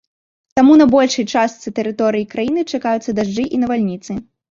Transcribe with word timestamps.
Таму 0.59 0.77
на 0.81 0.85
большай 0.93 1.25
частцы 1.39 1.73
тэрыторыі 1.79 2.25
краіны 2.31 2.63
чакаюцца 2.79 3.15
дажджы 3.21 3.45
і 3.59 3.61
навальніцы. 3.65 4.17